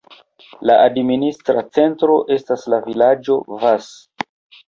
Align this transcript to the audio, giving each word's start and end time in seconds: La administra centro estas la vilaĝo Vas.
La 0.69 0.75
administra 0.85 1.63
centro 1.79 2.15
estas 2.37 2.65
la 2.75 2.79
vilaĝo 2.87 3.39
Vas. 3.65 3.91